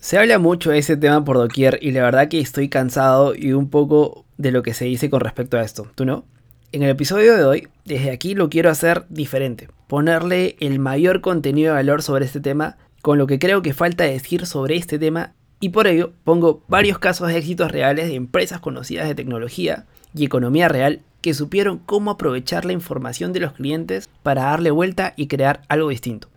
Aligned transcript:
Se 0.00 0.16
habla 0.16 0.38
mucho 0.38 0.70
de 0.70 0.78
ese 0.78 0.96
tema 0.96 1.22
por 1.26 1.36
doquier 1.36 1.78
y 1.82 1.90
la 1.90 2.02
verdad 2.02 2.28
que 2.28 2.40
estoy 2.40 2.70
cansado 2.70 3.34
y 3.34 3.52
un 3.52 3.68
poco 3.68 4.24
de 4.38 4.50
lo 4.50 4.62
que 4.62 4.72
se 4.72 4.86
dice 4.86 5.10
con 5.10 5.20
respecto 5.20 5.58
a 5.58 5.62
esto. 5.62 5.88
¿Tú 5.94 6.06
no? 6.06 6.24
En 6.72 6.82
el 6.82 6.88
episodio 6.88 7.36
de 7.36 7.44
hoy, 7.44 7.68
desde 7.84 8.10
aquí 8.10 8.34
lo 8.34 8.48
quiero 8.48 8.70
hacer 8.70 9.04
diferente. 9.10 9.68
Ponerle 9.88 10.56
el 10.60 10.78
mayor 10.78 11.20
contenido 11.20 11.72
de 11.72 11.80
valor 11.80 12.02
sobre 12.02 12.24
este 12.24 12.40
tema 12.40 12.78
con 13.02 13.18
lo 13.18 13.26
que 13.26 13.38
creo 13.38 13.60
que 13.60 13.74
falta 13.74 14.04
decir 14.04 14.46
sobre 14.46 14.76
este 14.76 14.98
tema 14.98 15.34
y 15.60 15.68
por 15.68 15.86
ello 15.86 16.14
pongo 16.24 16.62
varios 16.66 16.98
casos 16.98 17.28
de 17.28 17.36
éxitos 17.36 17.70
reales 17.70 18.08
de 18.08 18.14
empresas 18.14 18.60
conocidas 18.60 19.06
de 19.06 19.14
tecnología 19.14 19.84
y 20.14 20.24
economía 20.24 20.68
real 20.68 21.02
que 21.20 21.34
supieron 21.34 21.76
cómo 21.76 22.12
aprovechar 22.12 22.64
la 22.64 22.72
información 22.72 23.34
de 23.34 23.40
los 23.40 23.52
clientes 23.52 24.08
para 24.22 24.44
darle 24.44 24.70
vuelta 24.70 25.12
y 25.16 25.26
crear 25.26 25.60
algo 25.68 25.90
distinto. 25.90 26.28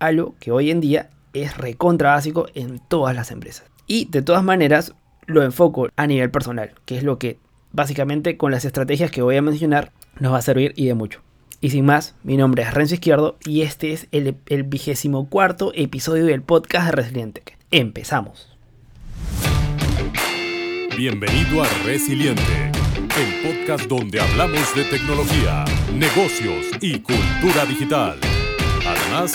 Algo 0.00 0.34
que 0.40 0.50
hoy 0.50 0.72
en 0.72 0.80
día 0.80 1.10
es 1.42 1.56
recontra 1.56 2.10
básico 2.14 2.46
en 2.54 2.78
todas 2.78 3.14
las 3.14 3.30
empresas. 3.30 3.66
Y 3.86 4.06
de 4.06 4.22
todas 4.22 4.42
maneras 4.42 4.94
lo 5.26 5.42
enfoco 5.42 5.88
a 5.96 6.06
nivel 6.06 6.30
personal, 6.30 6.72
que 6.84 6.96
es 6.96 7.02
lo 7.02 7.18
que 7.18 7.38
básicamente 7.72 8.36
con 8.36 8.50
las 8.50 8.64
estrategias 8.64 9.10
que 9.10 9.22
voy 9.22 9.36
a 9.36 9.42
mencionar 9.42 9.92
nos 10.18 10.32
va 10.32 10.38
a 10.38 10.42
servir 10.42 10.72
y 10.76 10.86
de 10.86 10.94
mucho. 10.94 11.20
Y 11.60 11.70
sin 11.70 11.84
más, 11.84 12.14
mi 12.22 12.36
nombre 12.36 12.62
es 12.62 12.74
Renzo 12.74 12.94
Izquierdo 12.94 13.38
y 13.44 13.62
este 13.62 13.92
es 13.92 14.08
el, 14.12 14.36
vigésimo 14.64 15.28
cuarto 15.28 15.72
episodio 15.74 16.26
del 16.26 16.42
podcast 16.42 16.86
de 16.86 16.92
Resiliente. 16.92 17.42
Empezamos. 17.70 18.56
Bienvenido 20.96 21.62
a 21.62 21.66
Resiliente, 21.84 22.70
el 22.72 23.56
podcast 23.56 23.86
donde 23.86 24.20
hablamos 24.20 24.74
de 24.74 24.84
tecnología, 24.84 25.64
negocios 25.92 26.66
y 26.80 27.00
cultura 27.00 27.66
digital. 27.66 28.18
Además, 28.86 29.34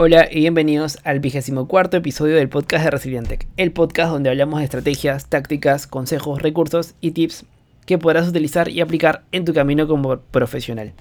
Hola 0.00 0.28
y 0.30 0.38
bienvenidos 0.38 1.00
al 1.02 1.18
vigésimo 1.18 1.66
cuarto 1.66 1.96
episodio 1.96 2.36
del 2.36 2.48
podcast 2.48 2.84
de 2.84 2.90
Resilientec, 2.92 3.48
el 3.56 3.72
podcast 3.72 4.12
donde 4.12 4.30
hablamos 4.30 4.60
de 4.60 4.64
estrategias, 4.64 5.26
tácticas, 5.26 5.88
consejos, 5.88 6.40
recursos 6.40 6.94
y 7.00 7.10
tips 7.10 7.44
que 7.84 7.98
podrás 7.98 8.28
utilizar 8.28 8.68
y 8.68 8.80
aplicar 8.80 9.24
en 9.32 9.44
tu 9.44 9.52
camino 9.52 9.88
como 9.88 10.18
profesional, 10.18 10.92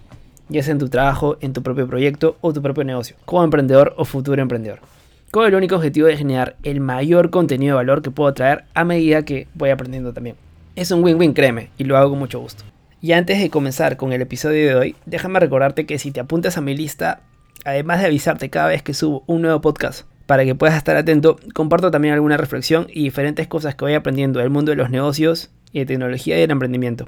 ya 0.50 0.64
sea 0.64 0.72
en 0.72 0.80
tu 0.80 0.90
trabajo, 0.90 1.38
en 1.42 1.54
tu 1.54 1.62
propio 1.62 1.88
proyecto 1.88 2.38
o 2.42 2.54
tu 2.54 2.64
propio 2.64 2.86
negocio, 2.86 3.16
como 3.26 3.44
emprendedor 3.44 3.94
o 3.98 4.04
futuro 4.04 4.42
emprendedor, 4.42 4.80
con 5.30 5.46
el 5.46 5.54
único 5.54 5.76
objetivo 5.76 6.08
de 6.08 6.18
generar 6.18 6.56
el 6.64 6.80
mayor 6.80 7.30
contenido 7.30 7.74
de 7.74 7.84
valor 7.84 8.02
que 8.02 8.10
puedo 8.10 8.34
traer 8.34 8.64
a 8.74 8.84
medida 8.84 9.26
que 9.26 9.48
voy 9.54 9.70
aprendiendo 9.70 10.12
también. 10.12 10.38
Es 10.76 10.90
un 10.90 11.04
win-win, 11.04 11.36
créeme, 11.36 11.70
y 11.78 11.84
lo 11.84 11.98
hago 11.98 12.10
con 12.10 12.18
mucho 12.18 12.40
gusto. 12.40 12.64
Y 13.00 13.12
antes 13.12 13.40
de 13.40 13.52
comenzar 13.52 13.96
con 13.96 14.12
el 14.12 14.24
episodio 14.24 14.70
de 14.70 14.76
hoy, 14.76 14.96
déjame 15.06 15.40
recordarte 15.40 15.86
que 15.86 16.00
si 16.00 16.10
te 16.10 16.20
apuntas 16.20 16.58
a 16.58 16.62
mi 16.62 16.76
lista 16.76 17.22
además 17.66 18.00
de 18.00 18.08
avisarte 18.08 18.50
cada 18.50 18.68
vez 18.68 18.84
que 18.84 18.94
subo 18.94 19.24
un 19.28 19.42
nuevo 19.42 19.62
podcast, 19.62 20.06
para 20.26 20.44
que 20.46 20.56
puedas 20.56 20.76
estar 20.76 20.96
atento, 20.98 21.38
comparto 21.54 21.90
también 21.90 22.14
alguna 22.14 22.38
reflexión 22.38 22.88
y 22.90 23.04
diferentes 23.04 23.48
cosas 23.48 23.76
que 23.76 23.86
voy 23.86 23.94
aprendiendo 23.94 24.40
del 24.40 24.50
mundo 24.50 24.72
de 24.72 24.76
los 24.76 24.90
negocios 24.90 25.50
y 25.72 25.80
de 25.80 25.86
tecnología 25.86 26.38
y 26.38 26.42
del 26.42 26.52
emprendimiento. 26.52 27.08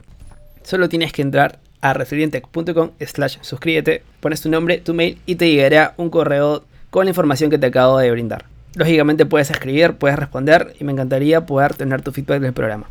Solo 0.64 0.90
tienes 0.90 1.12
que 1.12 1.22
entrar 1.22 1.60
a 1.82 1.94
resilientec.com 1.94 2.92
slash 3.00 3.38
suscríbete, 3.42 4.04
pones 4.20 4.42
tu 4.42 4.50
nombre, 4.50 4.78
tu 4.80 4.94
mail 4.94 5.18
y 5.26 5.36
te 5.36 5.50
llegará 5.50 5.94
un 5.98 6.10
correo 6.10 6.64
con 6.90 7.06
la 7.06 7.12
información 7.12 7.50
que 7.50 7.58
te 7.58 7.68
acabo 7.68 7.98
de 7.98 8.12
brindar. 8.12 8.46
Lógicamente 8.76 9.26
puedes 9.26 9.50
escribir, 9.50 9.94
puedes 9.94 10.18
responder 10.18 10.74
y 10.80 10.84
me 10.84 10.92
encantaría 10.92 11.46
poder 11.46 11.74
tener 11.76 12.02
tu 12.02 12.12
feedback 12.12 12.42
del 12.42 12.54
programa. 12.54 12.88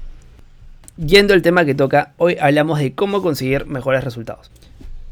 Yendo 0.97 1.35
al 1.35 1.43
tema 1.43 1.65
que 1.65 1.75
toca, 1.75 2.13
hoy 2.17 2.37
hablamos 2.41 2.81
de 2.81 2.95
cómo 2.95 3.23
conseguir 3.23 3.67
mejores 3.67 4.03
resultados. 4.03 4.51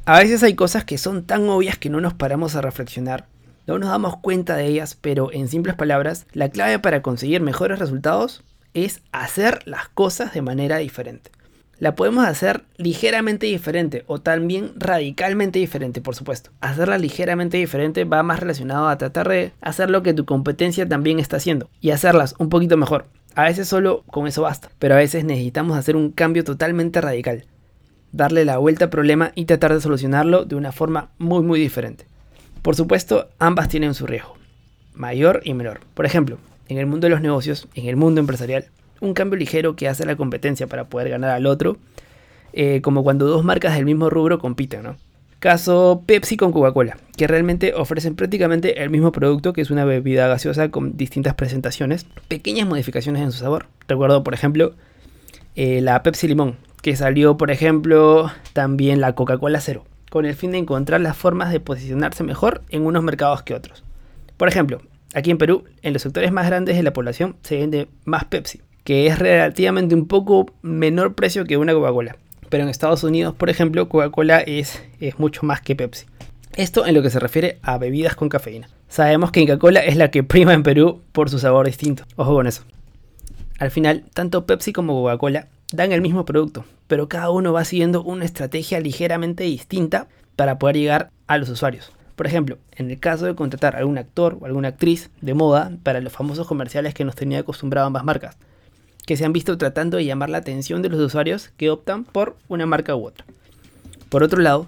A 0.09 0.21
veces 0.21 0.45
hay 0.45 0.55
cosas 0.55 0.85
que 0.85 0.99
son 0.99 1.25
tan 1.25 1.49
obvias 1.49 1.79
que 1.79 1.91
no 1.91 2.01
nos 2.01 2.15
paramos 2.15 2.55
a 2.55 2.61
reflexionar, 2.61 3.27
no 3.67 3.77
nos 3.81 3.89
damos 3.89 4.19
cuenta 4.19 4.55
de 4.55 4.67
ellas, 4.67 4.97
pero 5.01 5.33
en 5.33 5.49
simples 5.49 5.75
palabras, 5.75 6.29
la 6.33 6.49
clave 6.49 6.79
para 6.79 7.03
conseguir 7.03 7.41
mejores 7.41 7.81
resultados 7.81 8.45
es 8.73 9.03
hacer 9.11 9.67
las 9.67 9.89
cosas 9.89 10.33
de 10.33 10.43
manera 10.43 10.77
diferente. 10.77 11.33
La 11.81 11.97
podemos 11.97 12.25
hacer 12.25 12.63
ligeramente 12.77 13.47
diferente 13.47 14.05
o 14.07 14.21
también 14.21 14.75
radicalmente 14.77 15.59
diferente, 15.59 16.01
por 16.01 16.15
supuesto. 16.15 16.53
Hacerla 16.61 16.99
ligeramente 16.99 17.57
diferente 17.57 18.05
va 18.05 18.23
más 18.23 18.39
relacionado 18.39 18.87
a 18.87 18.99
tratar 18.99 19.29
de 19.29 19.55
hacer 19.61 19.91
lo 19.91 20.05
que 20.05 20.15
tu 20.15 20.25
competencia 20.25 20.89
también 20.89 21.19
está 21.19 21.39
haciendo 21.39 21.69
y 21.81 21.91
hacerlas 21.91 22.37
un 22.39 22.49
poquito 22.49 22.77
mejor. 22.77 23.07
A 23.35 23.43
veces 23.43 23.67
solo 23.67 24.05
con 24.07 24.29
eso 24.29 24.43
basta, 24.43 24.71
pero 24.79 24.95
a 24.95 24.99
veces 24.99 25.25
necesitamos 25.25 25.77
hacer 25.77 25.97
un 25.97 26.13
cambio 26.13 26.45
totalmente 26.45 27.01
radical 27.01 27.45
darle 28.13 28.45
la 28.45 28.59
vuelta 28.59 28.87
al 28.87 28.91
problema 28.91 29.33
y 29.35 29.45
tratar 29.45 29.75
de 29.75 29.81
solucionarlo 29.81 30.45
de 30.45 30.57
una 30.57 30.73
forma 30.73 31.11
muy 31.19 31.43
muy 31.43 31.61
diferente. 31.61 32.07
Por 32.63 32.75
supuesto, 32.77 33.29
ambas 33.39 33.69
tienen 33.69 33.95
su 33.95 34.07
riesgo, 34.07 34.37
mayor 34.95 35.41
y 35.45 35.55
menor. 35.55 35.81
Por 35.95 36.07
ejemplo, 36.07 36.39
en 36.69 36.79
el 36.79 36.87
mundo 36.87 37.07
de 37.07 37.11
los 37.11 37.21
negocios, 37.21 37.69
en 37.75 37.87
el 37.87 37.97
mundo 37.97 38.21
empresarial, 38.21 38.67
un 39.01 39.15
cambio 39.15 39.39
ligero 39.39 39.77
que 39.77 39.89
hace 39.89 40.05
la 40.05 40.17
competencia 40.17 40.67
para 40.67 40.85
poder 40.85 41.11
ganar 41.11 41.31
al 41.31 41.47
otro, 41.47 41.77
eh, 42.53 42.81
como 42.81 43.05
cuando 43.05 43.27
dos 43.27 43.45
marcas 43.45 43.75
del 43.75 43.85
mismo 43.85 44.11
rubro 44.11 44.39
compiten, 44.39 44.83
¿no? 44.83 44.97
Caso 45.39 46.03
Pepsi 46.07 46.39
con 46.39 46.51
Coca-Cola, 46.51 46.97
que 47.17 47.27
realmente 47.27 47.75
ofrecen 47.75 48.17
prácticamente 48.17 48.83
el 48.83 48.89
mismo 48.89 49.13
producto, 49.13 49.53
que 49.53 49.61
es 49.61 49.71
una 49.71 49.85
bebida 49.85 50.27
gaseosa 50.29 50.71
con 50.71 50.97
distintas 50.97 51.35
presentaciones, 51.35 52.07
pequeñas 52.27 52.67
modificaciones 52.67 53.23
en 53.23 53.33
su 53.33 53.39
sabor. 53.41 53.67
Recuerdo, 53.87 54.25
por 54.25 54.33
ejemplo, 54.33 54.73
eh, 55.55 55.83
la 55.83 56.03
Pepsi 56.03 56.27
Limón, 56.27 56.57
que 56.87 56.95
salió, 56.95 57.37
por 57.37 57.51
ejemplo, 57.51 58.31
también 58.53 59.01
la 59.01 59.17
Coca-Cola 59.17 59.61
Cero, 59.61 59.85
con 60.09 60.25
el 60.25 60.37
fin 60.37 60.53
de 60.53 60.59
encontrar 60.59 61.01
las 61.01 61.17
formas 61.17 61.51
de 61.51 61.59
posicionarse 61.59 62.23
mejor 62.23 62.63
en 62.71 62.87
unos 62.87 63.03
mercados 63.03 63.43
que 63.43 63.55
otros. 63.55 63.83
Por 64.37 64.47
ejemplo, 64.47 64.81
aquí 65.13 65.33
en 65.33 65.39
Perú, 65.39 65.65
en 65.83 65.93
los 65.93 66.03
sectores 66.03 66.31
más 66.31 66.47
grandes 66.47 66.77
de 66.77 66.85
la 66.85 66.93
población 66.93 67.35
se 67.43 67.57
vende 67.57 67.89
más 68.05 68.27
Pepsi, 68.27 68.61
que 68.85 69.09
es 69.09 69.19
relativamente 69.19 69.97
un 69.97 70.07
poco 70.07 70.47
menor 70.63 71.17
precio 71.17 71.45
que 71.45 71.57
una 71.57 71.73
Coca-Cola. 71.73 72.19
Pero 72.51 72.63
en 72.63 72.69
Estados 72.69 73.03
Unidos, 73.03 73.35
por 73.35 73.51
ejemplo, 73.51 73.89
Coca-Cola 73.89 74.39
es, 74.39 74.81
es 75.01 75.19
mucho 75.19 75.45
más 75.45 75.61
que 75.61 75.75
Pepsi. 75.75 76.07
Esto 76.55 76.87
en 76.87 76.95
lo 76.95 77.03
que 77.03 77.11
se 77.11 77.19
refiere 77.19 77.59
a 77.63 77.79
bebidas 77.79 78.15
con 78.15 78.29
cafeína. 78.29 78.69
Sabemos 78.87 79.33
que 79.33 79.41
Coca-Cola 79.45 79.81
es 79.81 79.97
la 79.97 80.13
que 80.13 80.23
prima 80.23 80.55
en 80.55 80.63
Perú 80.63 81.03
por 81.11 81.31
su 81.31 81.41
sabor 81.41 81.67
distinto. 81.67 82.05
Ojo 82.15 82.33
con 82.33 82.47
eso. 82.47 82.63
Al 83.59 83.73
final, 83.73 84.05
tanto 84.15 84.47
Pepsi 84.47 84.73
como 84.73 85.03
Coca-Cola 85.03 85.49
dan 85.73 85.91
el 85.91 86.01
mismo 86.01 86.25
producto, 86.25 86.65
pero 86.87 87.09
cada 87.09 87.31
uno 87.31 87.53
va 87.53 87.65
siguiendo 87.65 88.03
una 88.03 88.25
estrategia 88.25 88.81
ligeramente 88.81 89.45
distinta 89.45 90.09
para 90.37 90.59
poder 90.59 90.77
llegar 90.77 91.11
a 91.27 91.39
los 91.39 91.49
usuarios. 91.49 91.93
Por 92.15 92.27
ejemplo, 92.27 92.59
en 92.73 92.91
el 92.91 92.99
caso 92.99 93.27
de 93.27 93.35
contratar 93.35 93.77
a 93.77 93.81
algún 93.81 93.99
actor 93.99 94.39
o 94.41 94.47
alguna 94.47 94.69
actriz 94.69 95.11
de 95.21 95.35
moda 95.35 95.71
para 95.83 96.01
los 96.01 96.13
famosos 96.13 96.47
comerciales 96.47 96.95
que 96.95 97.05
nos 97.05 97.15
tenía 97.15 97.41
acostumbrado 97.41 97.87
ambas 97.87 98.05
marcas, 98.05 98.37
que 99.05 99.17
se 99.17 99.25
han 99.25 99.33
visto 99.33 99.59
tratando 99.59 99.99
de 99.99 100.05
llamar 100.07 100.31
la 100.31 100.39
atención 100.39 100.83
de 100.83 100.89
los 100.89 101.01
usuarios 101.01 101.51
que 101.57 101.71
optan 101.71 102.05
por 102.05 102.37
una 102.49 102.67
marca 102.67 102.97
u 102.97 103.07
otra. 103.07 103.27
Por 104.09 104.23
otro 104.23 104.41
lado, 104.41 104.67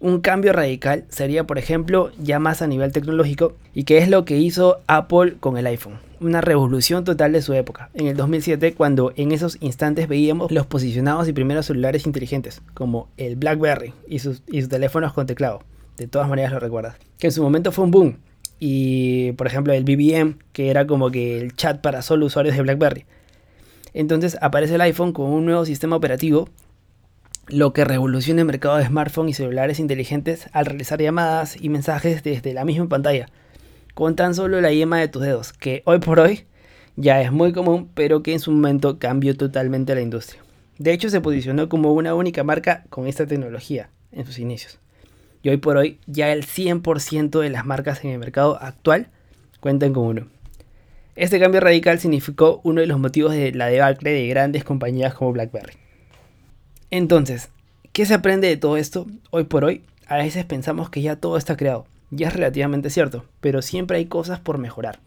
un 0.00 0.20
cambio 0.20 0.52
radical 0.52 1.04
sería, 1.08 1.44
por 1.44 1.58
ejemplo, 1.58 2.10
ya 2.18 2.38
más 2.38 2.62
a 2.62 2.66
nivel 2.66 2.92
tecnológico, 2.92 3.54
y 3.74 3.84
que 3.84 3.98
es 3.98 4.08
lo 4.08 4.24
que 4.24 4.36
hizo 4.36 4.80
Apple 4.86 5.36
con 5.40 5.56
el 5.56 5.66
iPhone. 5.66 6.05
Una 6.18 6.40
revolución 6.40 7.04
total 7.04 7.32
de 7.32 7.42
su 7.42 7.52
época, 7.52 7.90
en 7.94 8.06
el 8.06 8.16
2007, 8.16 8.74
cuando 8.74 9.12
en 9.16 9.32
esos 9.32 9.58
instantes 9.60 10.08
veíamos 10.08 10.50
los 10.50 10.66
posicionados 10.66 11.28
y 11.28 11.32
primeros 11.32 11.66
celulares 11.66 12.06
inteligentes, 12.06 12.62
como 12.72 13.08
el 13.16 13.36
BlackBerry 13.36 13.92
y 14.08 14.20
sus, 14.20 14.42
teléfonos 14.68 15.12
con 15.12 15.26
teclado. 15.26 15.62
De 15.98 16.06
todas 16.06 16.28
maneras 16.28 16.52
lo 16.52 16.60
recuerdas. 16.60 16.96
Que 17.18 17.26
en 17.26 17.32
su 17.32 17.42
momento 17.42 17.70
fue 17.72 17.84
un 17.84 17.90
boom. 17.90 18.16
Y, 18.58 19.32
por 19.32 19.46
ejemplo, 19.46 19.74
el 19.74 19.84
BBM, 19.84 20.38
que 20.52 20.70
era 20.70 20.86
como 20.86 21.10
que 21.10 21.38
el 21.38 21.54
chat 21.54 21.80
para 21.80 22.00
solo 22.00 22.26
usuarios 22.26 22.56
de 22.56 22.62
BlackBerry. 22.62 23.04
Entonces 23.92 24.38
aparece 24.40 24.76
el 24.76 24.80
iPhone 24.80 25.12
con 25.12 25.26
un 25.26 25.44
nuevo 25.44 25.64
sistema 25.66 25.96
operativo 25.96 26.48
lo 27.48 27.72
que 27.72 27.84
revoluciona 27.84 28.40
el 28.40 28.46
mercado 28.46 28.76
de 28.76 28.86
smartphones 28.86 29.30
y 29.30 29.34
celulares 29.34 29.78
inteligentes 29.78 30.48
al 30.52 30.66
realizar 30.66 31.00
llamadas 31.00 31.56
y 31.60 31.68
mensajes 31.68 32.22
desde 32.22 32.52
la 32.52 32.64
misma 32.64 32.88
pantalla, 32.88 33.28
con 33.96 34.14
tan 34.14 34.34
solo 34.34 34.60
la 34.60 34.74
yema 34.74 35.00
de 35.00 35.08
tus 35.08 35.22
dedos, 35.22 35.54
que 35.54 35.80
hoy 35.86 36.00
por 36.00 36.20
hoy 36.20 36.44
ya 36.96 37.22
es 37.22 37.32
muy 37.32 37.54
común, 37.54 37.88
pero 37.94 38.22
que 38.22 38.34
en 38.34 38.40
su 38.40 38.52
momento 38.52 38.98
cambió 38.98 39.34
totalmente 39.34 39.94
la 39.94 40.02
industria. 40.02 40.44
De 40.76 40.92
hecho, 40.92 41.08
se 41.08 41.22
posicionó 41.22 41.70
como 41.70 41.94
una 41.94 42.14
única 42.14 42.44
marca 42.44 42.84
con 42.90 43.06
esta 43.06 43.26
tecnología 43.26 43.88
en 44.12 44.26
sus 44.26 44.38
inicios. 44.38 44.78
Y 45.42 45.48
hoy 45.48 45.56
por 45.56 45.78
hoy 45.78 45.98
ya 46.06 46.30
el 46.30 46.44
100% 46.44 47.40
de 47.40 47.48
las 47.48 47.64
marcas 47.64 48.04
en 48.04 48.10
el 48.10 48.18
mercado 48.18 48.58
actual 48.60 49.08
cuentan 49.60 49.94
con 49.94 50.04
uno. 50.04 50.28
Este 51.14 51.40
cambio 51.40 51.62
radical 51.62 51.98
significó 51.98 52.60
uno 52.64 52.82
de 52.82 52.86
los 52.88 52.98
motivos 52.98 53.32
de 53.32 53.52
la 53.52 53.68
debacle 53.68 54.10
de 54.10 54.28
grandes 54.28 54.62
compañías 54.62 55.14
como 55.14 55.32
BlackBerry. 55.32 55.72
Entonces, 56.90 57.48
¿qué 57.94 58.04
se 58.04 58.12
aprende 58.12 58.46
de 58.46 58.58
todo 58.58 58.76
esto? 58.76 59.06
Hoy 59.30 59.44
por 59.44 59.64
hoy, 59.64 59.84
a 60.06 60.18
veces 60.18 60.44
pensamos 60.44 60.90
que 60.90 61.00
ya 61.00 61.16
todo 61.16 61.38
está 61.38 61.56
creado. 61.56 61.86
Ya 62.10 62.28
es 62.28 62.34
relativamente 62.34 62.90
cierto, 62.90 63.24
pero 63.40 63.62
siempre 63.62 63.98
hay 63.98 64.06
cosas 64.06 64.38
por 64.38 64.58
mejorar. 64.58 65.00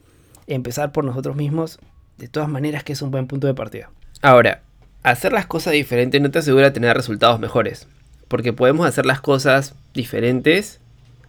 Empezar 0.47 0.91
por 0.91 1.05
nosotros 1.05 1.35
mismos, 1.35 1.79
de 2.17 2.27
todas 2.27 2.49
maneras 2.49 2.83
que 2.83 2.93
es 2.93 3.01
un 3.01 3.11
buen 3.11 3.27
punto 3.27 3.47
de 3.47 3.53
partida. 3.53 3.89
Ahora, 4.21 4.61
hacer 5.03 5.31
las 5.31 5.45
cosas 5.45 5.73
diferentes 5.73 6.21
no 6.21 6.31
te 6.31 6.39
asegura 6.39 6.73
tener 6.73 6.95
resultados 6.95 7.39
mejores, 7.39 7.87
porque 8.27 8.51
podemos 8.51 8.85
hacer 8.85 9.05
las 9.05 9.21
cosas 9.21 9.75
diferentes 9.93 10.79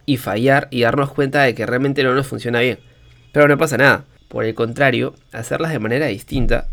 y 0.05 0.17
fallar 0.17 0.67
y 0.71 0.81
darnos 0.81 1.11
cuenta 1.11 1.43
de 1.43 1.55
que 1.55 1.65
realmente 1.65 2.03
no 2.03 2.13
nos 2.13 2.27
funciona 2.27 2.59
bien. 2.59 2.79
Pero 3.31 3.47
no 3.47 3.57
pasa 3.57 3.77
nada. 3.77 4.05
Por 4.27 4.45
el 4.45 4.55
contrario, 4.55 5.15
hacerlas 5.31 5.71
de 5.71 5.79
manera 5.79 6.07
distinta 6.07 6.67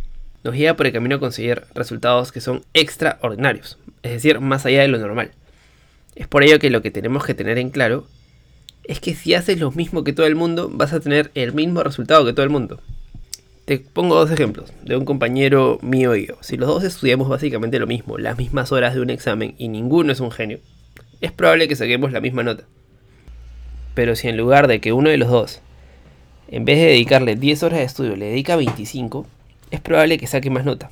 nos 0.44 0.54
lleva 0.54 0.76
por 0.76 0.86
el 0.86 0.92
camino 0.92 1.16
a 1.16 1.20
conseguir 1.20 1.64
resultados 1.74 2.32
que 2.32 2.40
son 2.40 2.64
extraordinarios, 2.72 3.78
es 4.02 4.12
decir, 4.12 4.40
más 4.40 4.64
allá 4.66 4.82
de 4.82 4.88
lo 4.88 4.98
normal. 4.98 5.32
Es 6.14 6.26
por 6.28 6.42
ello 6.42 6.58
que 6.58 6.70
lo 6.70 6.82
que 6.82 6.90
tenemos 6.90 7.24
que 7.24 7.34
tener 7.34 7.58
en 7.58 7.70
claro 7.70 8.06
es 8.88 8.98
que 8.98 9.14
si 9.14 9.34
haces 9.34 9.60
lo 9.60 9.70
mismo 9.70 10.02
que 10.02 10.12
todo 10.12 10.26
el 10.26 10.34
mundo, 10.34 10.68
vas 10.72 10.92
a 10.92 10.98
tener 10.98 11.30
el 11.34 11.52
mismo 11.52 11.84
resultado 11.84 12.24
que 12.24 12.32
todo 12.32 12.42
el 12.42 12.50
mundo. 12.50 12.80
Te 13.64 13.78
pongo 13.78 14.16
dos 14.16 14.30
ejemplos 14.30 14.72
de 14.82 14.96
un 14.96 15.04
compañero 15.04 15.78
mío 15.82 16.16
y 16.16 16.26
yo. 16.26 16.34
Si 16.40 16.56
los 16.56 16.68
dos 16.68 16.82
estudiamos 16.82 17.28
básicamente 17.28 17.78
lo 17.78 17.86
mismo, 17.86 18.18
las 18.18 18.36
mismas 18.36 18.72
horas 18.72 18.94
de 18.94 19.02
un 19.02 19.10
examen 19.10 19.54
y 19.58 19.68
ninguno 19.68 20.10
es 20.10 20.18
un 20.18 20.32
genio, 20.32 20.58
es 21.20 21.30
probable 21.30 21.68
que 21.68 21.76
saquemos 21.76 22.10
la 22.10 22.20
misma 22.20 22.42
nota. 22.42 22.64
Pero 23.94 24.16
si 24.16 24.28
en 24.28 24.36
lugar 24.36 24.66
de 24.66 24.80
que 24.80 24.92
uno 24.92 25.10
de 25.10 25.18
los 25.18 25.28
dos 25.30 25.60
en 26.50 26.64
vez 26.64 26.78
de 26.78 26.86
dedicarle 26.86 27.36
10 27.36 27.62
horas 27.62 27.78
de 27.80 27.84
estudio, 27.84 28.16
le 28.16 28.26
dedica 28.26 28.56
25, 28.56 29.26
es 29.70 29.80
probable 29.80 30.16
que 30.16 30.26
saque 30.26 30.48
más 30.48 30.64
nota. 30.64 30.90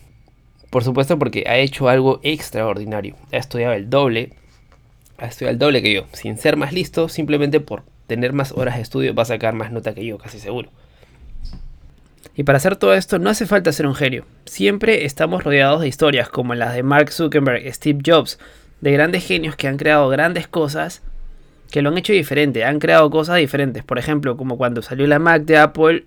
Por 0.68 0.84
supuesto 0.84 1.18
porque 1.18 1.44
ha 1.46 1.56
hecho 1.56 1.88
algo 1.88 2.20
extraordinario. 2.22 3.16
Ha 3.32 3.38
estudiado 3.38 3.72
el 3.72 3.88
doble. 3.88 4.34
Ha 5.18 5.26
estudiado 5.26 5.52
el 5.52 5.58
doble 5.58 5.82
que 5.82 5.94
yo. 5.94 6.06
Sin 6.12 6.38
ser 6.38 6.56
más 6.56 6.72
listo, 6.72 7.08
simplemente 7.08 7.60
por 7.60 7.84
tener 8.06 8.32
más 8.32 8.52
horas 8.52 8.76
de 8.76 8.82
estudio 8.82 9.14
va 9.14 9.22
a 9.22 9.26
sacar 9.26 9.54
más 9.54 9.72
nota 9.72 9.94
que 9.94 10.04
yo, 10.04 10.18
casi 10.18 10.38
seguro. 10.38 10.70
Y 12.34 12.42
para 12.42 12.58
hacer 12.58 12.76
todo 12.76 12.94
esto 12.94 13.18
no 13.18 13.30
hace 13.30 13.46
falta 13.46 13.72
ser 13.72 13.86
un 13.86 13.94
genio. 13.94 14.26
Siempre 14.44 15.06
estamos 15.06 15.42
rodeados 15.42 15.80
de 15.80 15.88
historias 15.88 16.28
como 16.28 16.54
las 16.54 16.74
de 16.74 16.82
Mark 16.82 17.10
Zuckerberg, 17.10 17.72
Steve 17.72 18.00
Jobs, 18.04 18.38
de 18.80 18.92
grandes 18.92 19.26
genios 19.26 19.56
que 19.56 19.68
han 19.68 19.78
creado 19.78 20.08
grandes 20.08 20.46
cosas 20.46 21.02
que 21.70 21.82
lo 21.82 21.88
han 21.88 21.98
hecho 21.98 22.12
diferente, 22.12 22.64
han 22.64 22.78
creado 22.78 23.10
cosas 23.10 23.38
diferentes. 23.38 23.84
Por 23.84 23.98
ejemplo, 23.98 24.36
como 24.36 24.58
cuando 24.58 24.82
salió 24.82 25.06
la 25.06 25.18
Mac 25.18 25.42
de 25.42 25.56
Apple 25.56 26.04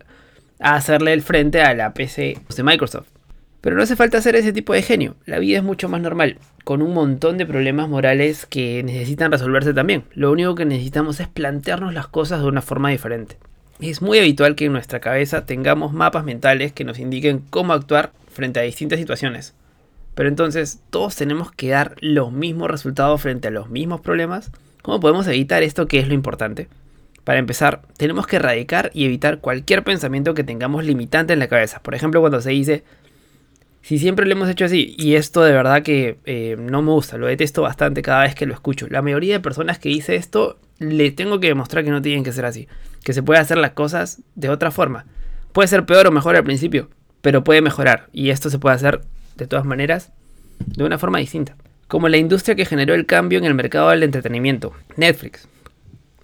a 0.59 0.75
hacerle 0.75 1.13
el 1.13 1.21
frente 1.21 1.61
a 1.61 1.73
la 1.73 1.93
PC 1.93 2.37
de 2.55 2.63
Microsoft. 2.63 3.07
Pero 3.61 3.75
no 3.75 3.83
hace 3.83 3.95
falta 3.95 4.21
ser 4.21 4.35
ese 4.35 4.53
tipo 4.53 4.73
de 4.73 4.81
genio, 4.81 5.15
la 5.25 5.39
vida 5.39 5.57
es 5.57 5.63
mucho 5.63 5.89
más 5.89 6.01
normal, 6.01 6.37
con 6.63 6.81
un 6.81 6.93
montón 6.93 7.37
de 7.37 7.45
problemas 7.45 7.89
morales 7.89 8.45
que 8.45 8.83
necesitan 8.83 9.31
resolverse 9.31 9.73
también. 9.73 10.03
Lo 10.13 10.31
único 10.31 10.55
que 10.55 10.65
necesitamos 10.65 11.19
es 11.19 11.27
plantearnos 11.27 11.93
las 11.93 12.07
cosas 12.07 12.41
de 12.41 12.47
una 12.47 12.61
forma 12.61 12.89
diferente. 12.89 13.37
Es 13.81 14.01
muy 14.01 14.19
habitual 14.19 14.55
que 14.55 14.65
en 14.65 14.73
nuestra 14.73 14.99
cabeza 14.99 15.45
tengamos 15.45 15.93
mapas 15.93 16.23
mentales 16.23 16.71
que 16.71 16.83
nos 16.83 16.99
indiquen 16.99 17.43
cómo 17.49 17.73
actuar 17.73 18.11
frente 18.31 18.59
a 18.59 18.63
distintas 18.63 18.99
situaciones. 18.99 19.53
Pero 20.15 20.29
entonces, 20.29 20.79
¿todos 20.89 21.15
tenemos 21.15 21.51
que 21.51 21.69
dar 21.69 21.95
los 22.01 22.31
mismos 22.31 22.69
resultados 22.69 23.21
frente 23.21 23.47
a 23.47 23.51
los 23.51 23.69
mismos 23.69 24.01
problemas? 24.01 24.51
¿Cómo 24.81 24.99
podemos 24.99 25.27
evitar 25.27 25.63
esto 25.63 25.87
que 25.87 25.99
es 25.99 26.07
lo 26.07 26.13
importante? 26.13 26.67
Para 27.23 27.39
empezar, 27.39 27.81
tenemos 27.95 28.27
que 28.27 28.37
erradicar 28.37 28.91
y 28.93 29.05
evitar 29.05 29.39
cualquier 29.39 29.83
pensamiento 29.83 30.33
que 30.33 30.43
tengamos 30.43 30.83
limitante 30.83 31.33
en 31.33 31.39
la 31.39 31.47
cabeza. 31.47 31.79
Por 31.81 31.95
ejemplo, 31.95 32.21
cuando 32.21 32.41
se 32.41 32.49
dice, 32.51 32.83
si 33.89 33.97
siempre 33.97 34.27
lo 34.27 34.33
hemos 34.33 34.47
hecho 34.47 34.65
así, 34.65 34.93
y 34.99 35.15
esto 35.15 35.41
de 35.41 35.51
verdad 35.51 35.81
que 35.81 36.19
eh, 36.25 36.55
no 36.59 36.83
me 36.83 36.91
gusta, 36.91 37.17
lo 37.17 37.25
detesto 37.25 37.63
bastante 37.63 38.03
cada 38.03 38.21
vez 38.21 38.35
que 38.35 38.45
lo 38.45 38.53
escucho. 38.53 38.85
La 38.87 39.01
mayoría 39.01 39.33
de 39.33 39.39
personas 39.39 39.79
que 39.79 39.89
dice 39.89 40.13
esto, 40.13 40.59
le 40.77 41.09
tengo 41.09 41.39
que 41.39 41.47
demostrar 41.47 41.83
que 41.83 41.89
no 41.89 41.99
tienen 41.99 42.23
que 42.23 42.31
ser 42.31 42.45
así, 42.45 42.67
que 43.03 43.13
se 43.13 43.23
puede 43.23 43.39
hacer 43.39 43.57
las 43.57 43.71
cosas 43.71 44.21
de 44.35 44.51
otra 44.51 44.69
forma. 44.69 45.07
Puede 45.53 45.69
ser 45.69 45.87
peor 45.87 46.05
o 46.05 46.11
mejor 46.11 46.35
al 46.35 46.43
principio, 46.43 46.91
pero 47.21 47.43
puede 47.43 47.63
mejorar, 47.63 48.09
y 48.13 48.29
esto 48.29 48.51
se 48.51 48.59
puede 48.59 48.75
hacer 48.75 49.01
de 49.37 49.47
todas 49.47 49.65
maneras 49.65 50.11
de 50.59 50.83
una 50.83 50.99
forma 50.99 51.17
distinta 51.17 51.55
como 51.87 52.09
la 52.09 52.17
industria 52.17 52.53
que 52.53 52.67
generó 52.67 52.93
el 52.93 53.07
cambio 53.07 53.39
en 53.39 53.45
el 53.45 53.55
mercado 53.55 53.89
del 53.89 54.03
entretenimiento, 54.03 54.71
Netflix, 54.97 55.47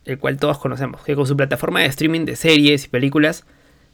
el 0.06 0.19
cual 0.19 0.38
todos 0.38 0.59
conocemos, 0.59 1.01
que 1.01 1.15
con 1.15 1.25
su 1.25 1.35
plataforma 1.35 1.79
de 1.79 1.88
streaming 1.88 2.25
de 2.25 2.35
series 2.35 2.85
y 2.85 2.89
películas 2.89 3.44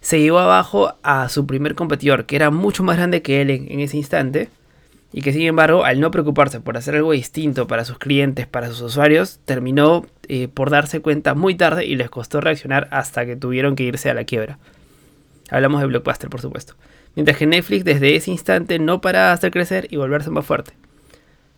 se 0.01 0.19
llevó 0.19 0.39
abajo 0.39 0.95
a 1.03 1.30
su 1.30 1.45
primer 1.45 1.75
competidor, 1.75 2.25
que 2.25 2.36
era 2.36 2.50
mucho 2.50 2.83
más 2.83 2.98
grande 2.98 3.21
que 3.21 3.42
él 3.42 3.51
en, 3.51 3.80
ese 3.80 3.98
instante, 3.98 4.50
y 5.13 5.21
que 5.21 5.31
sin 5.31 5.44
embargo, 5.44 5.86
al 5.86 6.00
no 6.00 6.09
preocuparse 6.09 6.59
por 6.59 6.75
hacer 6.75 6.95
algo 6.95 7.12
distinto 7.12 7.68
para 7.68 7.86
sus 7.86 8.00
clientes, 8.00 8.48
para 8.48 8.68
sus 8.68 8.81
usuarios, 8.81 9.39
terminó 9.45 10.06
eh, 10.27 10.48
por 10.48 10.69
darse 10.69 11.01
cuenta 11.01 11.36
muy 11.36 11.56
tarde 11.56 11.86
y 11.86 11.95
les 11.95 12.09
costó 12.09 12.42
reaccionar 12.42 12.88
hasta 12.92 13.25
que 13.25 13.36
tuvieron 13.36 13.75
que 13.75 13.83
irse 13.83 14.09
a 14.09 14.13
la 14.13 14.24
quiebra. 14.24 14.57
Hablamos 15.50 15.81
de 15.81 15.88
Blockbuster, 15.88 16.30
por 16.30 16.42
supuesto. 16.42 16.75
Mientras 17.15 17.38
que 17.38 17.45
Netflix 17.45 17.83
desde 17.83 18.15
ese 18.15 18.31
instante 18.31 18.80
no 18.80 19.01
para 19.01 19.27
de 19.27 19.33
hacer 19.33 19.51
crecer 19.51 19.88
y 19.92 19.97
volverse 19.97 20.31
más 20.31 20.45
fuerte. 20.45 20.74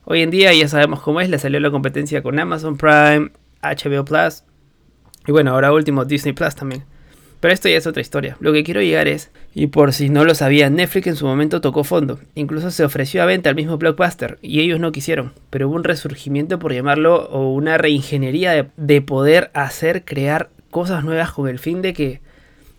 Hoy 0.06 0.22
en 0.22 0.32
día 0.32 0.52
ya 0.54 0.68
sabemos 0.68 1.00
cómo 1.02 1.22
es, 1.22 1.30
le 1.30 1.38
salió 1.38 1.60
la 1.60 1.72
competencia 1.72 2.24
con 2.24 2.38
Amazon 2.40 2.76
Prime, 2.76 3.32
HBO 3.62 4.04
Plus 4.04 4.44
y 5.28 5.32
bueno, 5.32 5.52
ahora 5.52 5.72
último 5.72 6.04
Disney 6.04 6.34
Plus 6.34 6.56
también. 6.56 6.84
Pero 7.44 7.54
esto 7.54 7.68
ya 7.68 7.76
es 7.76 7.88
otra 7.88 8.00
historia. 8.00 8.38
Lo 8.40 8.54
que 8.54 8.64
quiero 8.64 8.82
llegar 8.82 9.10
es, 9.10 9.30
y 9.54 9.68
por 9.68 9.92
si 9.92 10.08
no 10.08 10.24
lo 10.24 10.34
sabían, 10.34 10.76
Netflix 10.76 11.08
en 11.08 11.18
su 11.18 11.26
momento 11.26 11.60
tocó 11.60 11.84
fondo. 11.84 12.18
Incluso 12.36 12.72
se 12.72 12.86
ofreció 12.86 13.22
a 13.22 13.26
venta 13.26 13.50
al 13.50 13.58
mismo 13.58 13.78
Blockbuster 13.78 14.40
y 14.42 14.62
ellos 14.62 14.80
no 14.80 14.94
quisieron. 14.94 15.34
Pero 15.50 15.68
hubo 15.68 15.76
un 15.76 15.84
resurgimiento, 15.84 16.58
por 16.58 16.72
llamarlo, 16.72 17.26
o 17.26 17.52
una 17.52 17.78
reingeniería 17.78 18.54
de, 18.54 18.70
de 18.78 19.02
poder 19.02 19.52
hacer, 19.54 20.06
crear 20.06 20.52
cosas 20.72 21.04
nuevas 21.04 21.34
con 21.34 21.50
el 21.50 21.60
fin 21.60 21.82
de 21.82 21.92
que 21.92 22.22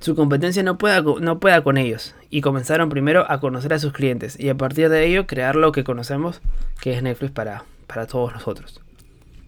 su 0.00 0.16
competencia 0.16 0.62
no 0.62 0.78
pueda, 0.78 1.02
no 1.02 1.40
pueda 1.40 1.62
con 1.62 1.76
ellos. 1.76 2.14
Y 2.30 2.40
comenzaron 2.40 2.88
primero 2.88 3.30
a 3.30 3.40
conocer 3.40 3.74
a 3.74 3.78
sus 3.78 3.92
clientes 3.92 4.40
y 4.40 4.48
a 4.48 4.54
partir 4.54 4.88
de 4.88 5.04
ello 5.04 5.26
crear 5.26 5.56
lo 5.56 5.72
que 5.72 5.84
conocemos, 5.84 6.40
que 6.80 6.94
es 6.94 7.02
Netflix 7.02 7.32
para, 7.32 7.64
para 7.86 8.06
todos 8.06 8.32
nosotros. 8.32 8.80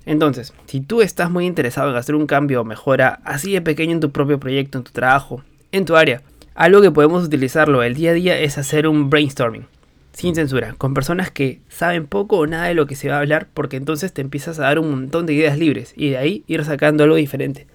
Entonces, 0.07 0.55
si 0.67 0.81
tú 0.81 1.03
estás 1.03 1.31
muy 1.31 1.45
interesado 1.45 1.91
en 1.91 1.97
hacer 1.97 2.15
un 2.15 2.27
cambio 2.27 2.63
o 2.63 2.65
mejora 2.65 3.21
así 3.25 3.53
de 3.53 3.61
pequeño 3.61 3.93
en 3.93 4.01
tu 4.01 4.13
propio 4.13 4.41
proyecto, 4.41 4.79
en 4.79 4.85
tu 4.85 4.93
trabajo, 4.93 5.43
en 5.73 5.85
tu 5.85 5.97
área, 5.97 6.23
algo 6.55 6.81
que 6.81 6.91
podemos 6.91 7.25
utilizarlo 7.25 7.83
el 7.83 7.95
día 7.95 8.13
a 8.13 8.15
día 8.15 8.39
es 8.39 8.57
hacer 8.57 8.89
un 8.89 9.11
brainstorming, 9.11 9.67
sin 10.13 10.35
censura, 10.35 10.75
con 10.79 10.95
personas 10.95 11.31
que 11.31 11.61
saben 11.69 12.07
poco 12.07 12.39
o 12.39 12.47
nada 12.47 12.69
de 12.69 12.75
lo 12.75 12.87
que 12.87 12.97
se 12.97 13.09
va 13.09 13.17
a 13.17 13.21
hablar, 13.21 13.49
porque 13.53 13.77
entonces 13.77 14.13
te 14.15 14.23
empiezas 14.23 14.59
a 14.59 14.63
dar 14.63 14.79
un 14.79 14.91
montón 14.91 15.27
de 15.27 15.35
ideas 15.35 15.59
libres 15.59 15.93
y 15.97 16.11
de 16.11 16.17
ahí 16.17 16.45
ir 16.47 16.65
sacando 16.65 17.05
algo 17.05 17.17
diferente 17.17 17.67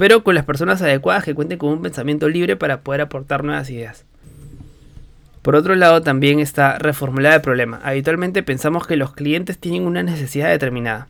pero 0.00 0.24
con 0.24 0.34
las 0.34 0.46
personas 0.46 0.80
adecuadas 0.80 1.24
que 1.24 1.34
cuenten 1.34 1.58
con 1.58 1.68
un 1.68 1.82
pensamiento 1.82 2.26
libre 2.26 2.56
para 2.56 2.80
poder 2.80 3.02
aportar 3.02 3.44
nuevas 3.44 3.68
ideas. 3.68 4.06
Por 5.42 5.56
otro 5.56 5.74
lado, 5.74 6.00
también 6.00 6.40
está 6.40 6.78
reformular 6.78 7.34
el 7.34 7.42
problema. 7.42 7.82
Habitualmente 7.84 8.42
pensamos 8.42 8.86
que 8.86 8.96
los 8.96 9.12
clientes 9.12 9.58
tienen 9.58 9.82
una 9.82 10.02
necesidad 10.02 10.48
determinada 10.48 11.08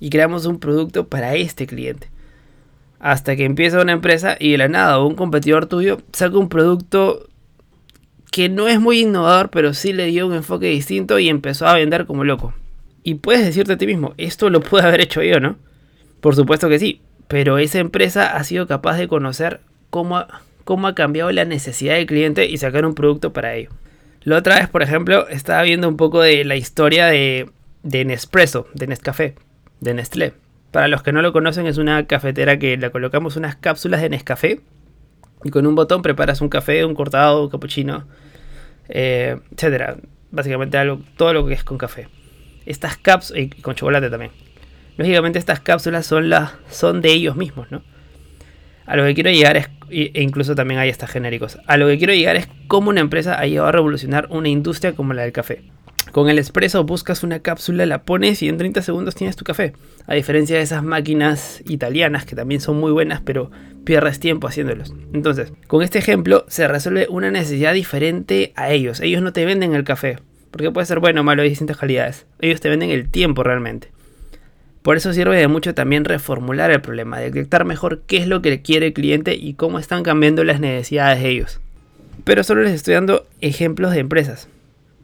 y 0.00 0.10
creamos 0.10 0.46
un 0.46 0.58
producto 0.58 1.06
para 1.06 1.34
este 1.36 1.66
cliente. 1.66 2.08
Hasta 2.98 3.36
que 3.36 3.44
empieza 3.44 3.80
una 3.80 3.92
empresa 3.92 4.36
y 4.38 4.52
de 4.52 4.58
la 4.58 4.68
nada 4.68 4.98
un 5.04 5.14
competidor 5.14 5.66
tuyo 5.66 5.98
saca 6.12 6.36
un 6.36 6.48
producto 6.48 7.28
que 8.30 8.48
no 8.48 8.68
es 8.68 8.80
muy 8.80 9.00
innovador, 9.00 9.50
pero 9.50 9.74
sí 9.74 9.92
le 9.92 10.06
dio 10.06 10.26
un 10.26 10.34
enfoque 10.34 10.66
distinto 10.66 11.18
y 11.18 11.28
empezó 11.28 11.66
a 11.66 11.74
vender 11.74 12.06
como 12.06 12.24
loco. 12.24 12.54
Y 13.02 13.14
puedes 13.14 13.44
decirte 13.44 13.74
a 13.74 13.78
ti 13.78 13.86
mismo, 13.86 14.14
esto 14.18 14.50
lo 14.50 14.60
pude 14.60 14.82
haber 14.82 15.00
hecho 15.00 15.22
yo, 15.22 15.40
¿no? 15.40 15.56
Por 16.20 16.36
supuesto 16.36 16.68
que 16.68 16.78
sí, 16.78 17.00
pero 17.28 17.58
esa 17.58 17.78
empresa 17.78 18.36
ha 18.36 18.44
sido 18.44 18.66
capaz 18.66 18.96
de 18.98 19.08
conocer 19.08 19.60
cómo 19.88 20.18
ha, 20.18 20.42
cómo 20.64 20.86
ha 20.86 20.94
cambiado 20.94 21.32
la 21.32 21.44
necesidad 21.44 21.94
del 21.94 22.06
cliente 22.06 22.46
y 22.46 22.56
sacar 22.58 22.84
un 22.84 22.94
producto 22.94 23.32
para 23.32 23.54
ello. 23.54 23.70
La 24.22 24.36
otra 24.36 24.56
vez, 24.56 24.68
por 24.68 24.82
ejemplo, 24.82 25.26
estaba 25.28 25.62
viendo 25.62 25.88
un 25.88 25.96
poco 25.96 26.20
de 26.20 26.44
la 26.44 26.56
historia 26.56 27.06
de, 27.06 27.48
de 27.82 28.04
Nespresso, 28.04 28.66
de 28.74 28.86
Nescafé, 28.86 29.34
de 29.80 29.94
Nestlé. 29.94 30.34
Para 30.70 30.88
los 30.88 31.02
que 31.02 31.12
no 31.12 31.22
lo 31.22 31.32
conocen, 31.32 31.66
es 31.66 31.78
una 31.78 32.06
cafetera 32.06 32.58
que 32.58 32.76
le 32.76 32.90
colocamos 32.90 33.36
unas 33.36 33.56
cápsulas 33.56 34.00
de 34.00 34.08
Nescafé 34.10 34.60
y 35.42 35.50
con 35.50 35.66
un 35.66 35.74
botón 35.74 36.02
preparas 36.02 36.40
un 36.40 36.48
café, 36.48 36.84
un 36.84 36.94
cortado, 36.94 37.44
un 37.44 37.50
cappuccino, 37.50 38.06
eh, 38.88 39.36
etcétera. 39.52 39.96
Básicamente 40.30 40.78
algo, 40.78 41.00
todo 41.16 41.32
lo 41.32 41.46
que 41.46 41.54
es 41.54 41.64
con 41.64 41.76
café. 41.76 42.08
Estas 42.66 42.96
cápsulas, 42.96 43.42
y 43.42 43.48
con 43.48 43.74
chocolate 43.74 44.10
también. 44.10 44.30
Lógicamente 44.96 45.38
estas 45.38 45.60
cápsulas 45.60 46.06
son, 46.06 46.28
las, 46.28 46.52
son 46.70 47.00
de 47.00 47.10
ellos 47.10 47.34
mismos, 47.34 47.70
¿no? 47.72 47.82
A 48.86 48.96
lo 48.96 49.04
que 49.04 49.14
quiero 49.14 49.30
llegar 49.30 49.56
es, 49.56 49.68
e 49.88 50.20
incluso 50.20 50.54
también 50.54 50.78
hay 50.78 50.88
estas 50.88 51.10
genéricos, 51.10 51.58
a 51.66 51.76
lo 51.76 51.86
que 51.86 51.96
quiero 51.96 52.12
llegar 52.12 52.36
es 52.36 52.48
cómo 52.66 52.90
una 52.90 53.00
empresa 53.00 53.38
ha 53.38 53.46
llegado 53.46 53.68
a 53.68 53.72
revolucionar 53.72 54.26
una 54.30 54.48
industria 54.48 54.94
como 54.94 55.14
la 55.14 55.22
del 55.22 55.32
café. 55.32 55.62
Con 56.12 56.28
el 56.28 56.38
espresso 56.38 56.82
buscas 56.82 57.22
una 57.22 57.38
cápsula, 57.38 57.86
la 57.86 58.02
pones 58.02 58.42
y 58.42 58.48
en 58.48 58.58
30 58.58 58.82
segundos 58.82 59.14
tienes 59.14 59.36
tu 59.36 59.44
café. 59.44 59.74
A 60.06 60.14
diferencia 60.14 60.56
de 60.56 60.62
esas 60.62 60.82
máquinas 60.82 61.62
italianas 61.66 62.24
que 62.24 62.34
también 62.34 62.60
son 62.60 62.80
muy 62.80 62.90
buenas, 62.90 63.20
pero 63.20 63.50
pierdes 63.84 64.18
tiempo 64.18 64.48
haciéndolos. 64.48 64.92
Entonces, 65.12 65.52
con 65.68 65.82
este 65.82 65.98
ejemplo 65.98 66.44
se 66.48 66.66
resuelve 66.66 67.06
una 67.08 67.30
necesidad 67.30 67.74
diferente 67.74 68.52
a 68.56 68.70
ellos. 68.70 69.00
Ellos 69.00 69.22
no 69.22 69.32
te 69.32 69.44
venden 69.44 69.74
el 69.74 69.84
café, 69.84 70.18
porque 70.50 70.72
puede 70.72 70.86
ser 70.86 70.98
bueno 70.98 71.20
o 71.20 71.24
malo, 71.24 71.42
hay 71.42 71.48
distintas 71.48 71.76
calidades. 71.76 72.26
Ellos 72.40 72.60
te 72.60 72.68
venden 72.68 72.90
el 72.90 73.08
tiempo 73.08 73.44
realmente. 73.44 73.88
Por 74.82 74.96
eso 74.96 75.12
sirve 75.12 75.36
de 75.36 75.46
mucho 75.46 75.74
también 75.74 76.04
reformular 76.04 76.72
el 76.72 76.80
problema, 76.80 77.20
detectar 77.20 77.64
mejor 77.64 78.02
qué 78.06 78.16
es 78.16 78.26
lo 78.26 78.42
que 78.42 78.62
quiere 78.62 78.88
el 78.88 78.92
cliente 78.94 79.36
y 79.36 79.54
cómo 79.54 79.78
están 79.78 80.02
cambiando 80.02 80.42
las 80.42 80.58
necesidades 80.58 81.22
de 81.22 81.28
ellos. 81.28 81.60
Pero 82.24 82.42
solo 82.42 82.62
les 82.62 82.72
estoy 82.72 82.94
dando 82.94 83.26
ejemplos 83.40 83.92
de 83.92 84.00
empresas 84.00 84.48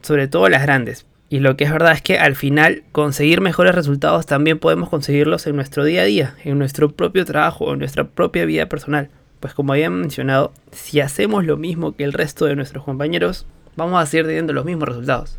sobre 0.02 0.28
todo 0.28 0.48
las 0.48 0.62
grandes. 0.62 1.06
Y 1.28 1.40
lo 1.40 1.56
que 1.56 1.64
es 1.64 1.72
verdad 1.72 1.92
es 1.92 2.02
que 2.02 2.18
al 2.18 2.36
final 2.36 2.84
conseguir 2.92 3.40
mejores 3.40 3.74
resultados 3.74 4.26
también 4.26 4.58
podemos 4.58 4.88
conseguirlos 4.88 5.46
en 5.46 5.56
nuestro 5.56 5.84
día 5.84 6.02
a 6.02 6.04
día, 6.04 6.34
en 6.44 6.58
nuestro 6.58 6.92
propio 6.92 7.24
trabajo, 7.24 7.72
en 7.72 7.80
nuestra 7.80 8.04
propia 8.04 8.44
vida 8.44 8.66
personal. 8.66 9.10
Pues 9.40 9.52
como 9.52 9.72
había 9.72 9.90
mencionado, 9.90 10.52
si 10.70 11.00
hacemos 11.00 11.44
lo 11.44 11.56
mismo 11.56 11.96
que 11.96 12.04
el 12.04 12.12
resto 12.12 12.46
de 12.46 12.54
nuestros 12.54 12.84
compañeros, 12.84 13.46
vamos 13.74 14.00
a 14.00 14.06
seguir 14.06 14.26
teniendo 14.26 14.52
los 14.52 14.64
mismos 14.64 14.88
resultados. 14.88 15.38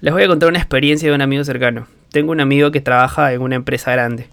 Les 0.00 0.12
voy 0.12 0.22
a 0.22 0.28
contar 0.28 0.48
una 0.48 0.58
experiencia 0.58 1.08
de 1.08 1.14
un 1.14 1.22
amigo 1.22 1.44
cercano. 1.44 1.86
Tengo 2.10 2.32
un 2.32 2.40
amigo 2.40 2.70
que 2.70 2.80
trabaja 2.80 3.32
en 3.32 3.42
una 3.42 3.56
empresa 3.56 3.92
grande. 3.92 4.28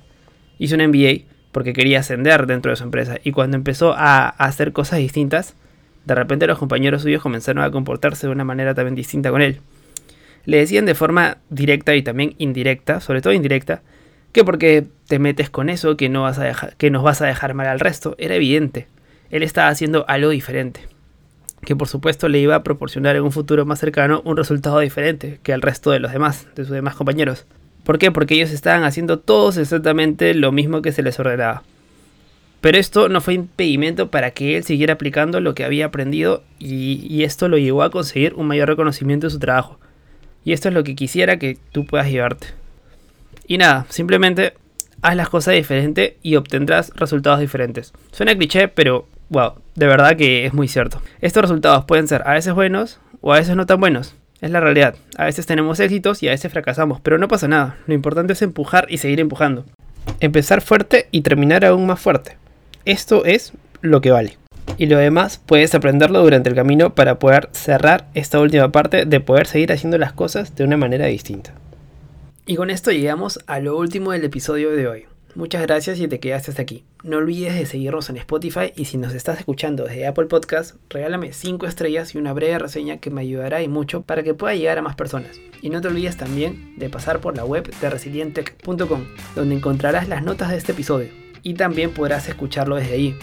Hizo 0.57 0.75
un 0.75 0.87
MBA 0.87 1.25
porque 1.51 1.73
quería 1.73 1.99
ascender 1.99 2.47
dentro 2.47 2.71
de 2.71 2.77
su 2.77 2.83
empresa 2.83 3.17
y 3.23 3.31
cuando 3.31 3.57
empezó 3.57 3.93
a 3.93 4.29
hacer 4.29 4.71
cosas 4.71 4.99
distintas, 4.99 5.55
de 6.05 6.15
repente 6.15 6.47
los 6.47 6.59
compañeros 6.59 7.01
suyos 7.01 7.21
comenzaron 7.21 7.63
a 7.63 7.71
comportarse 7.71 8.27
de 8.27 8.33
una 8.33 8.43
manera 8.43 8.73
también 8.73 8.95
distinta 8.95 9.31
con 9.31 9.41
él. 9.41 9.59
Le 10.45 10.57
decían 10.57 10.85
de 10.85 10.95
forma 10.95 11.37
directa 11.49 11.95
y 11.95 12.03
también 12.03 12.35
indirecta, 12.37 12.99
sobre 12.99 13.21
todo 13.21 13.33
indirecta, 13.33 13.81
que 14.33 14.43
porque 14.43 14.85
te 15.07 15.19
metes 15.19 15.49
con 15.49 15.69
eso, 15.69 15.95
que, 15.95 16.09
no 16.09 16.23
vas 16.23 16.39
a 16.39 16.43
dejar, 16.43 16.75
que 16.75 16.89
nos 16.89 17.03
vas 17.03 17.21
a 17.21 17.27
dejar 17.27 17.53
mal 17.53 17.67
al 17.67 17.79
resto, 17.79 18.15
era 18.17 18.35
evidente. 18.35 18.87
Él 19.29 19.43
estaba 19.43 19.69
haciendo 19.69 20.05
algo 20.09 20.29
diferente, 20.29 20.81
que 21.63 21.75
por 21.75 21.87
supuesto 21.87 22.27
le 22.27 22.39
iba 22.39 22.55
a 22.55 22.63
proporcionar 22.63 23.15
en 23.15 23.23
un 23.23 23.31
futuro 23.31 23.65
más 23.65 23.79
cercano 23.79 24.21
un 24.25 24.35
resultado 24.35 24.79
diferente 24.79 25.39
que 25.43 25.53
al 25.53 25.61
resto 25.61 25.91
de 25.91 25.99
los 25.99 26.11
demás, 26.11 26.47
de 26.55 26.65
sus 26.65 26.73
demás 26.73 26.95
compañeros. 26.95 27.45
¿Por 27.85 27.97
qué? 27.97 28.11
Porque 28.11 28.35
ellos 28.35 28.51
estaban 28.51 28.83
haciendo 28.83 29.19
todos 29.19 29.57
exactamente 29.57 30.33
lo 30.33 30.51
mismo 30.51 30.81
que 30.81 30.91
se 30.91 31.03
les 31.03 31.19
ordenaba. 31.19 31.63
Pero 32.63 32.77
esto 32.77 33.09
no 33.09 33.19
fue 33.19 33.33
impedimento 33.33 34.09
para 34.09 34.31
que 34.31 34.55
él 34.55 34.63
siguiera 34.63 34.93
aplicando 34.93 35.41
lo 35.41 35.53
que 35.53 35.65
había 35.65 35.87
aprendido 35.87 36.43
y, 36.59 37.23
esto 37.23 37.49
lo 37.49 37.57
llevó 37.57 37.83
a 37.83 37.89
conseguir 37.89 38.35
un 38.35 38.47
mayor 38.47 38.69
reconocimiento 38.69 39.27
de 39.27 39.31
su 39.31 39.39
trabajo. 39.39 39.81
Y 40.45 40.53
esto 40.53 40.69
es 40.69 40.73
lo 40.73 40.85
que 40.85 40.95
quisiera 40.95 41.37
que 41.37 41.57
tú 41.73 41.85
puedas 41.85 42.09
llevarte. 42.09 42.47
Y 43.47 43.57
nada, 43.57 43.85
simplemente 43.89 44.53
haz 45.01 45.17
las 45.17 45.27
cosas 45.27 45.55
diferente 45.55 46.15
y 46.23 46.37
obtendrás 46.37 46.93
resultados 46.95 47.41
diferentes. 47.41 47.91
Suena 48.13 48.33
cliché, 48.33 48.69
pero 48.69 49.09
wow, 49.27 49.55
de 49.75 49.87
verdad 49.87 50.15
que 50.15 50.45
es 50.45 50.53
muy 50.53 50.69
cierto. 50.69 51.01
Estos 51.19 51.41
resultados 51.41 51.83
pueden 51.83 52.07
ser 52.07 52.21
a 52.25 52.31
veces 52.31 52.53
buenos 52.53 53.01
o 53.19 53.33
a 53.33 53.39
veces 53.39 53.57
no 53.57 53.65
tan 53.65 53.81
buenos. 53.81 54.15
Es 54.39 54.51
la 54.51 54.61
realidad. 54.61 54.95
A 55.17 55.25
veces 55.25 55.45
tenemos 55.45 55.81
éxitos 55.81 56.23
y 56.23 56.29
a 56.29 56.31
veces 56.31 56.49
fracasamos, 56.49 57.01
pero 57.01 57.17
no 57.17 57.27
pasa 57.27 57.49
nada. 57.49 57.75
Lo 57.87 57.93
importante 57.93 58.31
es 58.31 58.41
empujar 58.41 58.85
y 58.87 58.99
seguir 58.99 59.19
empujando. 59.19 59.65
Empezar 60.21 60.61
fuerte 60.61 61.09
y 61.11 61.23
terminar 61.23 61.65
aún 61.65 61.85
más 61.85 61.99
fuerte. 61.99 62.37
Esto 62.85 63.23
es 63.23 63.53
lo 63.81 64.01
que 64.01 64.11
vale. 64.11 64.37
Y 64.77 64.87
lo 64.87 64.97
demás 64.97 65.41
puedes 65.45 65.73
aprenderlo 65.73 66.21
durante 66.21 66.49
el 66.49 66.55
camino 66.55 66.93
para 66.95 67.17
poder 67.17 67.47
cerrar 67.53 68.09
esta 68.13 68.41
última 68.41 68.73
parte 68.73 69.05
de 69.05 69.19
poder 69.21 69.47
seguir 69.47 69.71
haciendo 69.71 69.97
las 69.97 70.11
cosas 70.11 70.53
de 70.55 70.65
una 70.65 70.75
manera 70.75 71.05
distinta. 71.05 71.53
Y 72.45 72.57
con 72.57 72.69
esto 72.69 72.91
llegamos 72.91 73.39
a 73.47 73.61
lo 73.61 73.77
último 73.77 74.11
del 74.11 74.25
episodio 74.25 74.71
de 74.71 74.87
hoy. 74.87 75.05
Muchas 75.33 75.61
gracias 75.61 75.97
si 75.97 76.09
te 76.09 76.19
quedaste 76.19 76.51
hasta 76.51 76.61
aquí. 76.61 76.83
No 77.03 77.17
olvides 77.17 77.55
de 77.55 77.65
seguirnos 77.65 78.09
en 78.09 78.17
Spotify 78.17 78.73
y 78.75 78.83
si 78.83 78.97
nos 78.97 79.13
estás 79.13 79.39
escuchando 79.39 79.85
desde 79.85 80.05
Apple 80.05 80.25
Podcast, 80.25 80.75
regálame 80.89 81.31
5 81.31 81.65
estrellas 81.65 82.13
y 82.13 82.17
una 82.17 82.33
breve 82.33 82.59
reseña 82.59 82.97
que 82.97 83.11
me 83.11 83.21
ayudará 83.21 83.63
y 83.63 83.69
mucho 83.69 84.01
para 84.01 84.23
que 84.23 84.33
pueda 84.33 84.55
llegar 84.55 84.77
a 84.77 84.81
más 84.81 84.95
personas. 84.95 85.39
Y 85.61 85.69
no 85.69 85.79
te 85.79 85.87
olvides 85.87 86.17
también 86.17 86.77
de 86.77 86.89
pasar 86.89 87.19
por 87.19 87.37
la 87.37 87.45
web 87.45 87.73
de 87.79 87.89
resilientech.com, 87.89 89.05
donde 89.35 89.55
encontrarás 89.55 90.09
las 90.09 90.21
notas 90.21 90.51
de 90.51 90.57
este 90.57 90.73
episodio 90.73 91.22
y 91.43 91.53
también 91.53 91.91
podrás 91.91 92.27
escucharlo 92.27 92.77
desde 92.77 92.93
ahí 92.93 93.15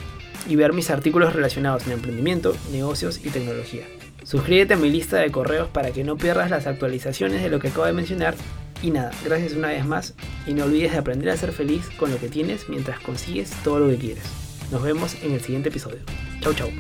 y 0.48 0.56
ver 0.56 0.72
mis 0.72 0.90
artículos 0.90 1.32
relacionados 1.32 1.86
en 1.86 1.92
emprendimiento, 1.92 2.54
negocios 2.70 3.20
y 3.24 3.30
tecnología. 3.30 3.84
Suscríbete 4.24 4.74
a 4.74 4.76
mi 4.76 4.90
lista 4.90 5.16
de 5.16 5.30
correos 5.30 5.68
para 5.68 5.90
que 5.90 6.04
no 6.04 6.16
pierdas 6.16 6.50
las 6.50 6.66
actualizaciones 6.66 7.42
de 7.42 7.50
lo 7.50 7.58
que 7.58 7.68
acabo 7.68 7.86
de 7.86 7.92
mencionar. 7.92 8.34
Y 8.82 8.90
nada, 8.90 9.10
gracias 9.24 9.52
una 9.52 9.68
vez 9.68 9.84
más 9.84 10.14
y 10.46 10.54
no 10.54 10.64
olvides 10.64 10.92
de 10.92 10.98
aprender 10.98 11.30
a 11.30 11.36
ser 11.36 11.52
feliz 11.52 11.88
con 11.98 12.10
lo 12.10 12.18
que 12.18 12.28
tienes 12.28 12.68
mientras 12.68 13.00
consigues 13.00 13.50
todo 13.64 13.80
lo 13.80 13.88
que 13.88 13.96
quieres. 13.96 14.24
Nos 14.70 14.82
vemos 14.82 15.16
en 15.22 15.32
el 15.32 15.40
siguiente 15.40 15.68
episodio. 15.68 15.98
Chau 16.40 16.54
chau. 16.54 16.70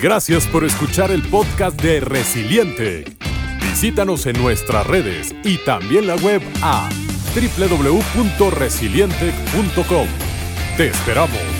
Gracias 0.00 0.46
por 0.48 0.64
escuchar 0.64 1.12
el 1.12 1.22
podcast 1.22 1.80
de 1.80 2.00
Resiliente. 2.00 3.04
Visítanos 3.60 4.26
en 4.26 4.42
nuestras 4.42 4.86
redes 4.86 5.34
y 5.44 5.58
también 5.58 6.06
la 6.06 6.16
web 6.16 6.42
a 6.60 6.88
www.resiliente.com. 7.34 10.08
Te 10.76 10.88
esperamos. 10.88 11.51